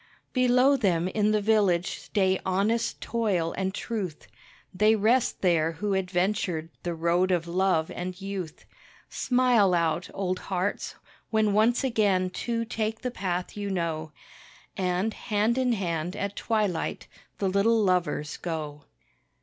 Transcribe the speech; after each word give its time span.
Below 0.33 0.77
them 0.77 1.07
in 1.07 1.29
the 1.29 1.43
village 1.43 1.99
stay 1.99 2.39
honest 2.43 2.99
toil 3.01 3.53
and 3.55 3.71
truth, 3.71 4.25
They 4.73 4.95
rest 4.95 5.41
there 5.43 5.73
who 5.73 5.93
adventured 5.93 6.69
the 6.81 6.95
road 6.95 7.29
of 7.29 7.47
love 7.47 7.91
and 7.91 8.19
youth. 8.19 8.65
Smile 9.11 9.75
out, 9.75 10.09
old 10.11 10.39
hearts, 10.49 10.95
when 11.29 11.53
once 11.53 11.83
again 11.83 12.31
two 12.31 12.65
take 12.65 13.01
the 13.01 13.11
path 13.11 13.55
you 13.55 13.69
know, 13.69 14.11
And, 14.75 15.13
hand 15.13 15.59
in 15.59 15.73
hand, 15.73 16.15
at 16.15 16.35
twilight 16.35 17.07
the 17.37 17.47
little 17.47 17.79
lovers 17.83 18.37
go. 18.37 18.85